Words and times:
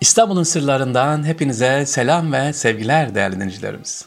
İstanbul'un 0.00 0.42
sırlarından 0.42 1.26
hepinize 1.26 1.86
selam 1.86 2.32
ve 2.32 2.52
sevgiler 2.52 3.14
değerli 3.14 3.36
dinleyicilerimiz. 3.36 4.04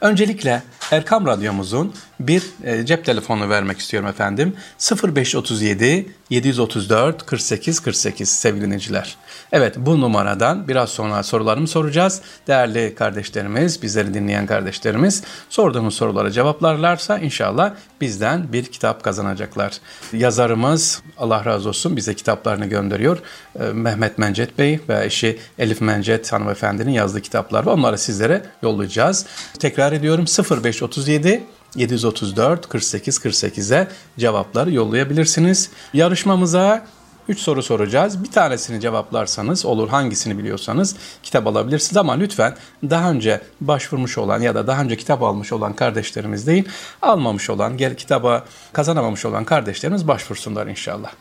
Öncelikle 0.00 0.62
Erkam 0.90 1.26
Radyomuzun 1.26 1.94
bir 2.26 2.42
e, 2.64 2.86
cep 2.86 3.04
telefonu 3.04 3.48
vermek 3.48 3.78
istiyorum 3.78 4.08
efendim. 4.08 4.56
0537 5.04 6.06
734 6.30 7.26
48 7.26 7.80
48 7.80 8.28
sevgili 8.28 8.64
dinleyiciler. 8.64 9.16
Evet 9.52 9.74
bu 9.78 10.00
numaradan 10.00 10.68
biraz 10.68 10.90
sonra 10.90 11.22
sorularımı 11.22 11.68
soracağız. 11.68 12.20
Değerli 12.46 12.94
kardeşlerimiz, 12.94 13.82
bizleri 13.82 14.14
dinleyen 14.14 14.46
kardeşlerimiz 14.46 15.22
sorduğumuz 15.48 15.94
sorulara 15.94 16.30
cevaplarlarsa 16.30 17.18
inşallah 17.18 17.74
bizden 18.00 18.52
bir 18.52 18.64
kitap 18.64 19.02
kazanacaklar. 19.02 19.72
Yazarımız 20.12 21.02
Allah 21.18 21.44
razı 21.44 21.68
olsun 21.68 21.96
bize 21.96 22.14
kitaplarını 22.14 22.66
gönderiyor. 22.66 23.18
E, 23.60 23.64
Mehmet 23.64 24.18
Mencet 24.18 24.58
Bey 24.58 24.80
ve 24.88 25.04
eşi 25.04 25.38
Elif 25.58 25.80
Mencet 25.80 26.32
hanımefendinin 26.32 26.90
yazdığı 26.92 27.20
kitaplar 27.20 27.66
var. 27.66 27.72
Onları 27.72 27.98
sizlere 27.98 28.42
yollayacağız. 28.62 29.26
Tekrar 29.58 29.92
ediyorum 29.92 30.24
0537 30.64 31.42
734 31.76 32.68
48 32.68 33.18
48'e 33.18 33.88
cevapları 34.18 34.72
yollayabilirsiniz. 34.72 35.70
Yarışmamıza 35.94 36.86
3 37.28 37.38
soru 37.38 37.62
soracağız. 37.62 38.24
Bir 38.24 38.30
tanesini 38.30 38.80
cevaplarsanız 38.80 39.66
olur 39.66 39.88
hangisini 39.88 40.38
biliyorsanız 40.38 40.96
kitap 41.22 41.46
alabilirsiniz 41.46 41.96
ama 41.96 42.12
lütfen 42.12 42.56
daha 42.90 43.10
önce 43.10 43.40
başvurmuş 43.60 44.18
olan 44.18 44.40
ya 44.40 44.54
da 44.54 44.66
daha 44.66 44.82
önce 44.82 44.96
kitap 44.96 45.22
almış 45.22 45.52
olan 45.52 45.72
kardeşlerimiz 45.72 46.46
değil 46.46 46.68
almamış 47.02 47.50
olan 47.50 47.76
gel 47.76 47.96
kitaba 47.96 48.44
kazanamamış 48.72 49.24
olan 49.24 49.44
kardeşlerimiz 49.44 50.08
başvursunlar 50.08 50.66
inşallah. 50.66 51.12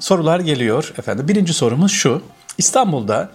Sorular 0.00 0.40
geliyor 0.40 0.92
efendim. 0.98 1.28
Birinci 1.28 1.52
sorumuz 1.52 1.92
şu. 1.92 2.22
İstanbul'da 2.58 3.30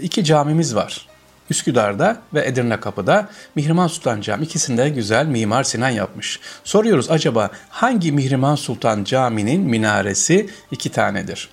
iki 0.00 0.24
camimiz 0.24 0.74
var. 0.74 1.08
Üsküdar'da 1.50 2.16
ve 2.34 2.46
Edirne 2.46 2.80
Kapı'da 2.80 3.28
Mihrimah 3.54 3.88
Sultan 3.88 4.20
Camii 4.20 4.44
ikisinde 4.44 4.88
güzel 4.88 5.26
Mimar 5.26 5.64
Sinan 5.64 5.88
yapmış. 5.88 6.40
Soruyoruz 6.64 7.10
acaba 7.10 7.50
hangi 7.68 8.12
Mihrimah 8.12 8.56
Sultan 8.56 9.04
Camii'nin 9.04 9.60
minaresi 9.60 10.50
iki 10.70 10.88
tanedir? 10.88 11.48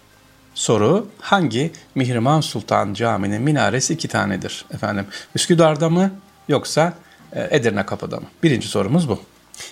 Soru 0.53 1.07
hangi 1.19 1.71
Mihrimah 1.95 2.41
Sultan 2.41 2.93
Camii'nin 2.93 3.41
minaresi 3.41 3.93
iki 3.93 4.07
tanedir? 4.07 4.66
Efendim 4.73 5.05
Üsküdar'da 5.35 5.89
mı 5.89 6.11
yoksa 6.47 6.93
e, 7.33 7.47
Edirne 7.57 7.85
Kapı'da 7.85 8.17
mı? 8.17 8.25
Birinci 8.43 8.67
sorumuz 8.67 9.09
bu. 9.09 9.19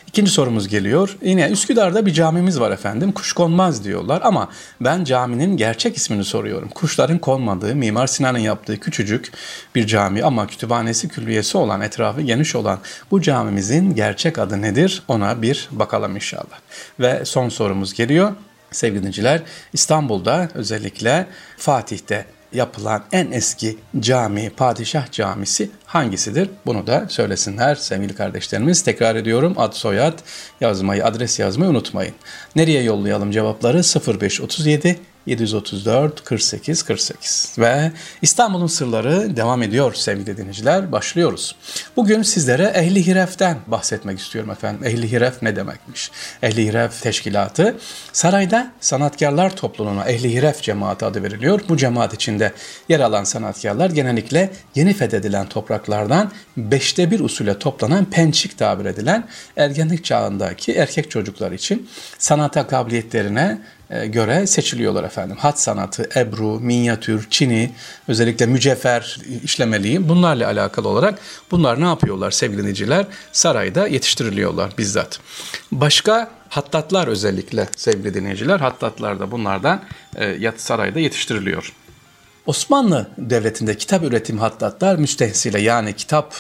İkinci 0.08 0.32
sorumuz 0.32 0.68
geliyor. 0.68 1.18
Yine 1.22 1.50
Üsküdar'da 1.50 2.06
bir 2.06 2.14
camimiz 2.14 2.60
var 2.60 2.72
efendim. 2.72 3.12
Kuş 3.12 3.34
konmaz 3.34 3.84
diyorlar 3.84 4.22
ama 4.24 4.50
ben 4.82 5.04
caminin 5.04 5.58
gerçek 5.58 5.98
ismini 5.98 6.24
soruyorum. 6.24 6.70
Kuşların 6.70 7.18
konmadığı, 7.18 7.76
Mimar 7.76 8.08
Sinan'ın 8.08 8.40
yaptığı 8.40 8.80
küçücük 8.80 9.32
bir 9.76 9.88
cami 9.88 10.24
ama 10.24 10.48
kütüphanesi 10.48 11.08
külliyesi 11.10 11.58
olan, 11.58 11.82
etrafı 11.82 12.22
geniş 12.22 12.56
olan 12.56 12.80
bu 13.12 13.22
camimizin 13.22 13.96
gerçek 13.96 14.40
adı 14.40 14.62
nedir? 14.62 15.04
Ona 15.08 15.42
bir 15.42 15.70
bakalım 15.72 16.16
inşallah. 16.16 16.60
Ve 17.00 17.26
son 17.26 17.50
sorumuz 17.50 17.94
geliyor. 17.94 18.32
Sevgili 18.72 19.00
dinleyiciler, 19.00 19.42
İstanbul'da 19.74 20.50
özellikle 20.54 21.28
Fatih'te 21.58 22.26
yapılan 22.54 23.04
en 23.12 23.32
eski 23.32 23.78
cami, 24.00 24.50
padişah 24.50 25.12
camisi 25.12 25.70
hangisidir? 25.86 26.50
Bunu 26.66 26.88
da 26.88 27.06
söylesinler 27.10 27.76
sevgili 27.76 28.16
kardeşlerimiz. 28.16 28.82
Tekrar 28.82 29.16
ediyorum 29.16 29.54
ad 29.58 29.74
soyad 29.74 30.20
yazmayı, 30.62 31.06
adres 31.06 31.40
yazmayı 31.40 31.72
unutmayın. 31.72 32.14
Nereye 32.56 32.84
yollayalım 32.84 33.32
cevapları? 33.32 33.82
0537 34.22 35.00
734 35.26 36.24
48 36.24 36.84
48 36.84 37.56
ve 37.60 37.92
İstanbul'un 38.22 38.68
sırları 38.68 39.36
devam 39.36 39.64
ediyor 39.64 39.94
sevgili 39.94 40.38
dinleyiciler. 40.38 40.92
Başlıyoruz. 40.92 41.56
Bugün 41.96 42.22
sizlere 42.22 42.64
Ehli 42.64 43.08
Hiref'ten 43.08 43.58
bahsetmek 43.68 44.20
istiyorum 44.20 44.52
efendim. 44.52 44.86
Ehli 44.86 45.12
Hiref 45.12 45.42
ne 45.42 45.56
demekmiş? 45.56 46.12
Ehli 46.44 46.66
Hiref 46.66 47.02
teşkilatı 47.02 47.76
sarayda 48.14 48.72
sanatkarlar 48.80 49.56
topluluğuna 49.56 50.06
Ehli 50.06 50.34
Hiref 50.34 50.62
cemaati 50.62 51.06
adı 51.06 51.24
veriliyor. 51.24 51.62
Bu 51.70 51.78
cemaat 51.78 52.14
içinde 52.14 52.52
yer 52.90 53.00
alan 53.00 53.24
sanatkarlar 53.24 53.90
genellikle 53.90 54.50
yeni 54.76 54.94
fethedilen 54.94 55.50
topraklardan 55.50 56.32
beşte 56.58 57.12
bir 57.12 57.20
usule 57.20 57.60
toplanan 57.60 58.06
pençik 58.06 58.58
tabir 58.58 58.86
edilen 58.86 59.28
ergenlik 59.58 60.06
çağındaki 60.06 60.74
erkek 60.74 61.12
çocuklar 61.12 61.52
için 61.52 61.90
sanata 62.18 62.68
kabiliyetlerine 62.68 63.62
göre 64.06 64.48
seçiliyorlar 64.48 65.04
efendim. 65.04 65.38
Hat 65.40 65.60
sanatı, 65.60 66.10
ebru, 66.16 66.60
minyatür, 66.60 67.30
çini, 67.30 67.72
özellikle 68.08 68.46
mücevher 68.46 69.20
işlemeliği 69.44 70.10
bunlarla 70.10 70.48
alakalı 70.48 70.88
olarak 70.88 71.20
bunlar 71.52 71.82
ne 71.82 71.86
yapıyorlar 71.86 72.32
sevgili 72.32 72.60
dinleyiciler? 72.60 73.06
Sarayda 73.32 73.88
yetiştiriliyorlar 73.88 74.74
bizzat. 74.78 75.20
Başka 75.72 76.32
hattatlar 76.50 77.08
özellikle 77.08 77.68
sevgili 77.78 78.14
dinleyiciler, 78.14 78.60
hattatlar 78.60 79.20
da 79.20 79.32
bunlardan 79.32 79.84
e, 80.18 80.52
sarayda 80.58 81.00
yetiştiriliyor. 81.00 81.74
Osmanlı 82.46 83.08
Devleti'nde 83.18 83.78
kitap 83.78 84.04
üretim 84.04 84.38
hattatlar 84.38 84.96
müstehsile 84.96 85.62
yani 85.62 85.94
kitap 85.94 86.36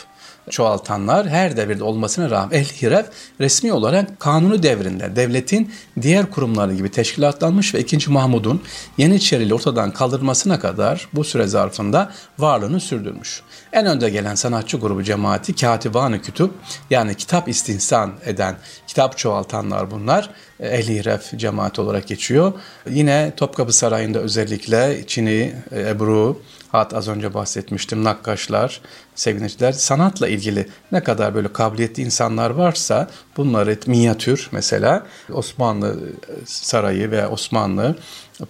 çoğaltanlar 0.49 1.27
her 1.27 1.57
devirde 1.57 1.83
olmasına 1.83 2.29
rağmen 2.29 2.57
Ehl-i 2.57 2.81
Hiref 2.81 3.05
resmi 3.39 3.73
olarak 3.73 4.19
kanunu 4.19 4.63
devrinde 4.63 5.15
devletin 5.15 5.71
diğer 6.01 6.31
kurumları 6.31 6.73
gibi 6.73 6.91
teşkilatlanmış 6.91 7.73
ve 7.73 7.79
2. 7.79 8.11
Mahmud'un 8.11 8.61
Yeniçerili 8.97 9.53
ortadan 9.53 9.91
kaldırmasına 9.91 10.59
kadar 10.59 11.07
bu 11.13 11.23
süre 11.23 11.47
zarfında 11.47 12.11
varlığını 12.39 12.79
sürdürmüş. 12.79 13.41
En 13.73 13.85
önde 13.85 14.09
gelen 14.09 14.35
sanatçı 14.35 14.77
grubu 14.77 15.03
cemaati 15.03 15.55
Katiban-ı 15.55 16.21
Kütüp 16.21 16.51
yani 16.89 17.15
kitap 17.15 17.49
istinsan 17.49 18.13
eden, 18.25 18.55
kitap 18.87 19.17
çoğaltanlar 19.17 19.91
bunlar. 19.91 20.29
Ehli 20.59 20.95
Hiref 20.95 21.37
cemaati 21.37 21.81
olarak 21.81 22.07
geçiyor. 22.07 22.53
Yine 22.89 23.33
Topkapı 23.37 23.73
Sarayı'nda 23.73 24.19
özellikle 24.19 25.07
Çin'i, 25.07 25.55
Ebru, 25.71 26.41
Hat 26.73 26.93
az 26.93 27.07
önce 27.07 27.33
bahsetmiştim 27.33 28.03
nakkaşlar, 28.03 28.81
sevgiliciler 29.16 29.72
sanatla 29.72 30.28
ilgili 30.28 30.68
ne 30.91 31.03
kadar 31.03 31.35
böyle 31.35 31.53
kabiliyetli 31.53 32.03
insanlar 32.03 32.50
varsa 32.50 33.07
bunları 33.38 33.78
minyatür 33.88 34.50
mesela 34.51 35.06
Osmanlı 35.34 36.00
Sarayı 36.46 37.12
ve 37.12 37.28
Osmanlı 37.28 37.96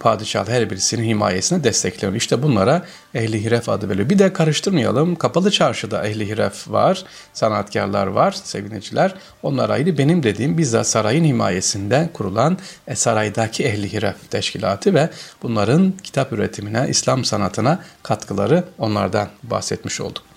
padişah 0.00 0.48
her 0.48 0.70
birisinin 0.70 1.04
himayesine 1.04 1.64
destekliyor. 1.64 2.14
İşte 2.14 2.42
bunlara 2.42 2.82
ehli 3.14 3.44
hiref 3.44 3.68
adı 3.68 3.88
veriliyor. 3.88 4.10
Bir 4.10 4.18
de 4.18 4.32
karıştırmayalım. 4.32 5.16
Kapalı 5.16 5.50
çarşıda 5.50 6.06
ehli 6.06 6.28
hiref 6.28 6.70
var. 6.70 7.04
Sanatkarlar 7.32 8.06
var 8.06 8.32
sevgiliciler. 8.32 9.14
Onlar 9.42 9.70
ayrı 9.70 9.98
benim 9.98 10.22
dediğim 10.22 10.58
bizzat 10.58 10.86
sarayın 10.86 11.24
himayesinde 11.24 12.10
kurulan 12.14 12.58
e, 12.86 12.94
saraydaki 12.94 13.64
ehli 13.64 13.92
hiref 13.92 14.30
teşkilatı 14.30 14.94
ve 14.94 15.10
bunların 15.42 15.92
kitap 16.02 16.32
üretimine, 16.32 16.86
İslam 16.88 17.24
sanatına 17.24 17.80
katkıları 18.02 18.64
onlardan 18.78 19.28
bahsetmiş 19.42 20.00
olduk. 20.00 20.33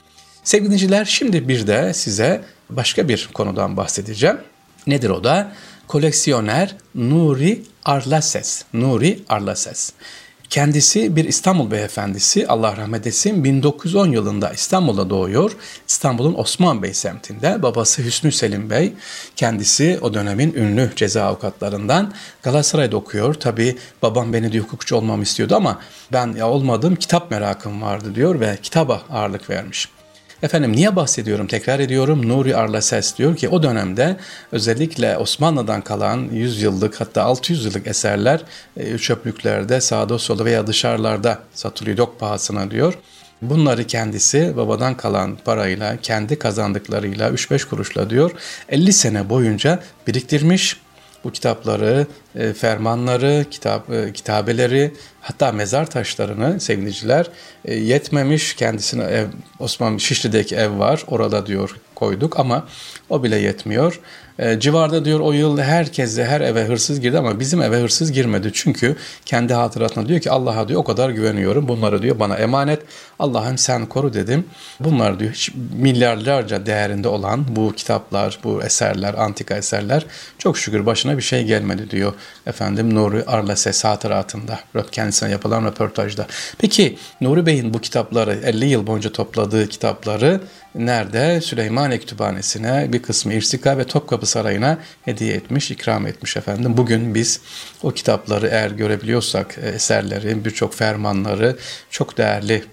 Sevgili 0.47 0.65
dinleyiciler 0.65 1.05
şimdi 1.05 1.47
bir 1.47 1.67
de 1.67 1.93
size 1.93 2.41
başka 2.69 3.09
bir 3.09 3.29
konudan 3.33 3.77
bahsedeceğim. 3.77 4.37
Nedir 4.87 5.09
o 5.09 5.23
da? 5.23 5.51
Koleksiyoner 5.87 6.75
Nuri 6.95 7.63
Arlases. 7.85 8.63
Nuri 8.73 9.19
Arlases. 9.29 9.93
Kendisi 10.49 11.15
bir 11.15 11.25
İstanbul 11.25 11.71
beyefendisi 11.71 12.47
Allah 12.47 12.77
rahmet 12.77 13.07
etsin 13.07 13.43
1910 13.43 14.11
yılında 14.11 14.53
İstanbul'da 14.53 15.09
doğuyor. 15.09 15.51
İstanbul'un 15.87 16.35
Osman 16.37 16.83
Bey 16.83 16.93
semtinde 16.93 17.63
babası 17.63 18.03
Hüsnü 18.03 18.31
Selim 18.31 18.69
Bey 18.69 18.93
kendisi 19.35 19.99
o 20.01 20.13
dönemin 20.13 20.53
ünlü 20.53 20.91
ceza 20.95 21.23
avukatlarından 21.23 22.13
Galatasaray'da 22.43 22.97
okuyor. 22.97 23.33
Tabi 23.33 23.77
babam 24.01 24.33
beni 24.33 24.51
diyor 24.51 24.65
hukukçu 24.65 24.95
olmamı 24.95 25.23
istiyordu 25.23 25.55
ama 25.55 25.79
ben 26.11 26.33
ya 26.33 26.49
olmadım 26.49 26.95
kitap 26.95 27.31
merakım 27.31 27.81
vardı 27.81 28.15
diyor 28.15 28.39
ve 28.39 28.57
kitaba 28.63 29.01
ağırlık 29.09 29.49
vermiş. 29.49 29.96
Efendim 30.43 30.71
niye 30.71 30.95
bahsediyorum? 30.95 31.47
Tekrar 31.47 31.79
ediyorum. 31.79 32.29
Nuri 32.29 32.55
Arlases 32.55 33.17
diyor 33.17 33.35
ki 33.35 33.49
o 33.49 33.63
dönemde 33.63 34.17
özellikle 34.51 35.17
Osmanlı'dan 35.17 35.81
kalan 35.81 36.29
100 36.31 36.61
yıllık 36.61 37.01
hatta 37.01 37.23
600 37.23 37.65
yıllık 37.65 37.87
eserler 37.87 38.41
e, 38.77 38.97
çöplüklerde 38.97 39.81
sağda 39.81 40.19
solda 40.19 40.45
veya 40.45 40.67
dışarılarda 40.67 41.39
satılıyor 41.53 41.97
dok 41.97 42.19
pahasına 42.19 42.71
diyor. 42.71 42.93
Bunları 43.41 43.83
kendisi 43.83 44.57
babadan 44.57 44.97
kalan 44.97 45.37
parayla, 45.45 45.97
kendi 45.97 46.39
kazandıklarıyla 46.39 47.29
3-5 47.29 47.69
kuruşla 47.69 48.09
diyor 48.09 48.31
50 48.69 48.93
sene 48.93 49.29
boyunca 49.29 49.79
biriktirmiş 50.07 50.77
bu 51.27 51.31
kitapları, 51.31 52.07
e, 52.35 52.53
fermanları, 52.53 53.45
kitap 53.51 53.89
e, 53.89 54.13
kitabeleri, 54.13 54.93
hatta 55.21 55.51
mezar 55.51 55.89
taşlarını 55.89 56.59
sevgiliciler 56.59 57.29
e, 57.65 57.75
yetmemiş 57.75 58.55
kendisine 58.55 59.03
ev, 59.03 59.25
Osman 59.59 59.97
Şişli'deki 59.97 60.55
ev 60.55 60.79
var. 60.79 61.03
Orada 61.07 61.45
diyor 61.45 61.75
koyduk 61.95 62.39
ama 62.39 62.67
o 63.09 63.23
bile 63.23 63.37
yetmiyor. 63.37 63.99
E, 64.39 64.59
civarda 64.59 65.05
diyor 65.05 65.19
o 65.19 65.31
yıl 65.31 65.57
herkese 65.57 66.25
her 66.25 66.41
eve 66.41 66.65
hırsız 66.65 67.01
girdi 67.01 67.17
ama 67.17 67.39
bizim 67.39 67.61
eve 67.61 67.81
hırsız 67.81 68.11
girmedi. 68.11 68.51
Çünkü 68.53 68.95
kendi 69.25 69.53
hatıratına 69.53 70.07
diyor 70.07 70.19
ki 70.19 70.31
Allah'a 70.31 70.67
diyor 70.67 70.79
o 70.79 70.83
kadar 70.83 71.09
güveniyorum. 71.09 71.67
Bunları 71.67 72.01
diyor 72.01 72.19
bana 72.19 72.35
emanet. 72.35 72.81
Allah'ım 73.19 73.57
sen 73.57 73.85
koru 73.85 74.13
dedim. 74.13 74.45
Bunlar 74.79 75.19
diyor 75.19 75.31
hiç 75.31 75.51
milyarlarca 75.77 76.65
değerinde 76.65 77.07
olan 77.07 77.55
bu 77.55 77.73
kitaplar, 77.73 78.39
bu 78.43 78.63
eserler, 78.63 79.13
antika 79.13 79.55
eserler 79.55 80.05
çok 80.37 80.57
şükür 80.57 80.85
başına 80.85 81.17
bir 81.17 81.21
şey 81.21 81.43
gelmedi 81.43 81.91
diyor 81.91 82.13
efendim 82.45 82.95
Nuri 82.95 83.23
Arlases 83.23 83.83
hatıratında 83.83 84.59
kendisine 84.91 85.31
yapılan 85.31 85.65
röportajda. 85.65 86.27
Peki 86.57 86.97
Nuri 87.21 87.45
Bey'in 87.45 87.73
bu 87.73 87.79
kitapları 87.81 88.39
50 88.43 88.65
yıl 88.65 88.87
boyunca 88.87 89.11
topladığı 89.11 89.69
kitapları 89.69 90.41
nerede? 90.75 91.41
Süleymaniye 91.41 91.99
Kütüphanesi'ne 91.99 92.93
bir 92.93 93.01
kısmı 93.01 93.33
İrsika 93.33 93.77
ve 93.77 93.83
Topkapı 93.83 94.25
Sarayı'na 94.27 94.77
hediye 95.05 95.33
etmiş, 95.33 95.71
ikram 95.71 96.07
etmiş 96.07 96.37
efendim. 96.37 96.77
Bugün 96.77 97.15
biz 97.15 97.41
o 97.83 97.91
kitapları 97.91 98.47
eğer 98.47 98.71
görebiliyorsak 98.71 99.57
e, 99.63 99.69
eserleri, 99.69 100.45
birçok 100.45 100.73
fermanları 100.73 101.57
çok 101.89 102.17
değerli 102.17 102.63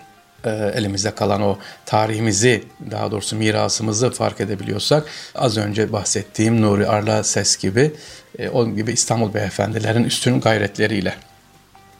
e, 0.44 0.50
elimizde 0.50 1.14
kalan 1.14 1.42
o 1.42 1.58
tarihimizi 1.86 2.64
daha 2.90 3.10
doğrusu 3.10 3.36
mirasımızı 3.36 4.10
fark 4.10 4.40
edebiliyorsak 4.40 5.04
az 5.34 5.56
önce 5.56 5.92
bahsettiğim 5.92 6.62
Nuri 6.62 6.86
Arla 6.86 7.24
Ses 7.24 7.56
gibi 7.56 7.92
e, 8.38 8.48
o 8.48 8.70
gibi 8.70 8.92
İstanbul 8.92 9.34
Beyefendilerin 9.34 10.04
üstün 10.04 10.40
gayretleriyle 10.40 11.14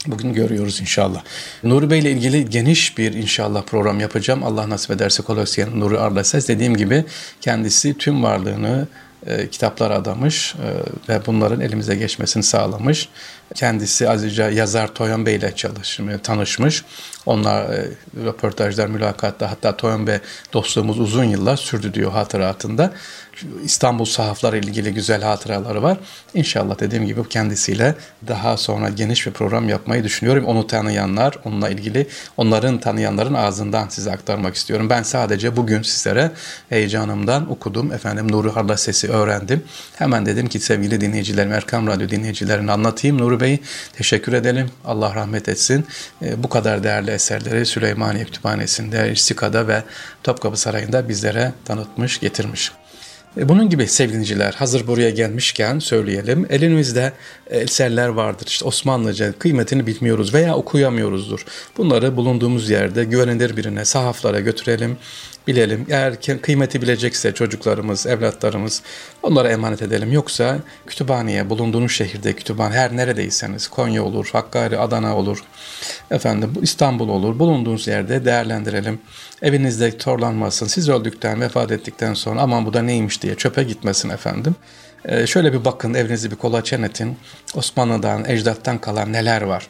Bugün 0.07 0.33
görüyoruz 0.33 0.81
inşallah. 0.81 1.23
Nuri 1.63 1.91
Bey 1.91 1.99
ile 1.99 2.11
ilgili 2.11 2.51
geniş 2.51 2.99
bir 2.99 3.13
inşallah 3.13 3.63
program 3.63 4.01
yapacağım. 4.01 4.45
Allah 4.45 4.69
nasip 4.69 4.91
ederse 4.91 5.23
Kolosyen 5.23 5.81
Nuri 5.81 5.99
Arlases 5.99 6.49
dediğim 6.49 6.77
gibi 6.77 7.05
kendisi 7.41 7.99
tüm 7.99 8.23
varlığını 8.23 8.89
e, 9.27 9.51
kitaplar 9.51 9.91
adamış 9.91 10.55
e, 10.55 10.69
ve 11.09 11.27
bunların 11.27 11.61
elimize 11.61 11.95
geçmesini 11.95 12.43
sağlamış. 12.43 13.09
Kendisi 13.55 14.09
azıcık 14.09 14.53
yazar 14.53 14.95
Toyon 14.95 15.27
Bey 15.27 15.35
ile 15.35 15.55
çalışmış, 15.57 16.15
tanışmış. 16.23 16.85
Onlar 17.27 17.63
e, 17.63 17.89
röportajlar, 18.25 18.87
mülakatta 18.87 19.51
hatta 19.51 19.77
Toyon 19.77 20.07
Bey 20.07 20.19
dostluğumuz 20.53 21.01
uzun 21.01 21.25
yıllar 21.25 21.57
sürdü 21.57 21.95
diyor 21.95 22.13
hatıratında. 22.13 22.93
İstanbul 23.65 24.05
sahafları 24.05 24.59
ilgili 24.59 24.95
güzel 24.95 25.23
hatıraları 25.23 25.83
var. 25.83 25.99
İnşallah 26.35 26.81
dediğim 26.81 27.07
gibi 27.07 27.29
kendisiyle 27.29 27.95
daha 28.29 28.57
sonra 28.57 28.89
geniş 28.89 29.27
bir 29.27 29.33
program 29.33 29.69
yapmayı 29.69 30.05
düşünüyorum. 30.05 30.45
Onu 30.45 30.67
tanıyanlar, 30.67 31.39
onunla 31.45 31.69
ilgili 31.69 32.07
onların 32.37 32.81
tanıyanların 32.81 33.35
ağzından 33.35 33.89
size 33.89 34.13
aktarmak 34.13 34.55
istiyorum. 34.55 34.91
Ben 34.91 35.03
sadece 35.03 35.57
bugün 35.57 35.83
sizlere 35.83 36.31
heyecanımdan 36.69 37.51
okudum. 37.51 37.93
Efendim 37.93 38.33
Nuri 38.33 38.51
Harla 38.51 38.77
Sesi 38.77 39.09
öğrendim. 39.09 39.65
Hemen 39.97 40.27
dedim 40.27 40.47
ki 40.49 40.61
sevgili 40.61 41.01
dinleyicilerim, 41.01 41.53
Erkam 41.53 41.87
Radyo 41.87 42.09
dinleyicilerine 42.09 42.73
anlatayım. 42.73 43.19
Nuri 43.19 43.41
Bey 43.41 43.44
teşekkür 43.93 44.33
edelim. 44.33 44.71
Allah 44.85 45.15
rahmet 45.15 45.49
etsin. 45.49 45.87
E, 46.23 46.43
bu 46.43 46.49
kadar 46.49 46.85
değerli 46.85 47.11
eserleri 47.11 47.67
Süleymaniye 47.67 48.25
Kütüphanesi'nde, 48.25 49.13
İstika'da 49.13 49.69
ve 49.69 49.83
Topkapı 50.23 50.57
Sarayı'nda 50.57 51.09
bizlere 51.09 51.53
tanıtmış, 51.65 52.21
getirmiş. 52.21 52.73
E, 53.37 53.49
bunun 53.49 53.71
gibi 53.71 53.87
sevgiliciler 53.87 54.53
hazır 54.53 54.87
buraya 54.87 55.11
gelmişken 55.11 55.79
söyleyelim. 55.79 56.47
Elimizde 56.51 57.13
eserler 57.47 58.09
vardır. 58.09 58.47
İşte 58.47 58.65
Osmanlıca 58.65 59.33
kıymetini 59.39 59.87
bilmiyoruz 59.87 60.35
veya 60.35 60.55
okuyamıyoruzdur. 60.57 61.47
Bunları 61.77 62.17
bulunduğumuz 62.17 62.71
yerde 62.71 63.05
güvenilir 63.05 63.57
birine, 63.57 63.85
sahaflara 63.85 64.41
götürelim, 64.41 64.97
bilelim. 65.47 65.87
Eğer 65.91 66.21
kıymeti 66.43 66.83
bilecekse 66.83 67.35
çocuklarımız, 67.35 68.07
evlatlarımız 68.07 68.83
onlara 69.23 69.49
emanet 69.49 69.83
edelim. 69.83 70.13
Yoksa 70.13 70.59
kütüphaneye, 70.87 71.51
bulunduğunuz 71.51 71.93
şehirde 71.93 72.33
kütüphane 72.33 72.75
her 72.75 72.97
neredeyseniz 72.97 73.69
Konya 73.69 74.05
olur, 74.05 74.29
Hakkari, 74.33 74.79
Adana 74.79 75.17
olur, 75.17 75.45
efendim 76.11 76.53
İstanbul 76.63 77.09
olur. 77.09 77.39
Bulunduğunuz 77.39 77.87
yerde 77.87 78.25
değerlendirelim. 78.25 79.01
Evinizde 79.43 79.99
torlanmasın. 79.99 80.67
Siz 80.67 80.89
öldükten, 80.89 81.41
vefat 81.41 81.73
ettikten 81.73 82.15
sonra 82.15 82.41
aman 82.41 82.67
bu 82.67 82.75
da 82.75 82.83
neymiş 82.83 83.23
diye 83.23 83.35
çöpe 83.35 83.63
gitmesin 83.63 84.09
efendim. 84.09 84.55
Ee, 85.05 85.27
şöyle 85.27 85.53
bir 85.53 85.65
bakın 85.65 85.95
evinizi 85.95 86.31
bir 86.31 86.37
kolaçan 86.37 86.83
etin. 86.83 87.17
Osmanlı'dan, 87.55 88.25
ecdattan 88.25 88.79
kalan 88.79 89.13
neler 89.13 89.43
var? 89.43 89.69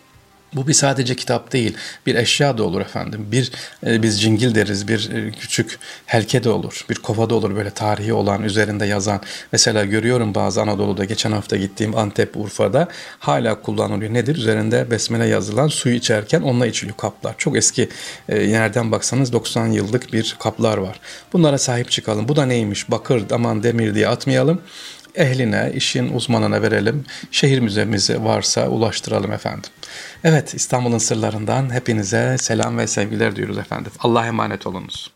Bu 0.55 0.67
bir 0.67 0.73
sadece 0.73 1.15
kitap 1.17 1.53
değil, 1.53 1.77
bir 2.07 2.15
eşya 2.15 2.59
da 2.59 2.63
olur 2.63 2.81
efendim. 2.81 3.27
Bir 3.33 3.53
e, 3.87 4.03
biz 4.03 4.23
cingil 4.23 4.55
deriz, 4.55 4.89
bir 4.89 5.11
e, 5.11 5.31
küçük 5.31 5.79
helke 6.07 6.45
de 6.45 6.51
olur, 6.51 6.85
bir 6.91 6.95
kova 6.95 7.31
da 7.31 7.35
olur 7.35 7.57
böyle 7.57 7.71
tarihi 7.71 8.13
olan, 8.13 8.43
üzerinde 8.43 8.87
yazan. 8.87 9.21
Mesela 9.53 9.85
görüyorum 9.85 10.35
bazı 10.35 10.63
Anadolu'da 10.63 11.05
geçen 11.05 11.33
hafta 11.33 11.57
gittiğim 11.57 11.97
Antep, 11.97 12.37
Urfa'da 12.37 12.89
hala 13.19 13.63
kullanılıyor. 13.63 14.15
Nedir? 14.15 14.37
Üzerinde 14.37 14.91
besmele 14.91 15.27
yazılan 15.27 15.69
suyu 15.69 15.95
içerken 15.95 16.43
onunla 16.43 16.67
içiliyor 16.67 16.97
kaplar. 16.97 17.35
Çok 17.39 17.57
eski 17.57 17.89
e, 18.29 18.53
nereden 18.53 18.93
baksanız 18.93 19.33
90 19.33 19.67
yıllık 19.67 20.13
bir 20.13 20.37
kaplar 20.39 20.79
var. 20.79 21.01
Bunlara 21.33 21.59
sahip 21.59 21.91
çıkalım. 21.91 22.29
Bu 22.29 22.37
da 22.37 22.47
neymiş? 22.47 22.91
Bakır, 22.91 23.25
aman 23.31 23.63
demir 23.63 23.95
diye 23.95 24.09
atmayalım 24.09 24.61
ehline, 25.15 25.73
işin 25.75 26.15
uzmanına 26.15 26.63
verelim. 26.63 27.05
Şehir 27.31 27.61
müzemizi 27.61 28.25
varsa 28.25 28.69
ulaştıralım 28.69 29.33
efendim. 29.33 29.71
Evet 30.25 30.55
İstanbul'un 30.55 30.99
sırlarından 30.99 31.75
hepinize 31.75 32.37
selam 32.39 32.79
ve 32.79 32.87
sevgiler 32.87 33.37
diyoruz 33.37 33.59
efendim. 33.59 33.93
Allah'a 34.01 34.27
emanet 34.27 34.67
olunuz. 34.67 35.14